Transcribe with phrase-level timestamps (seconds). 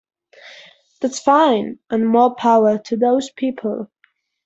[1.01, 3.91] That's fine, and more power to those people.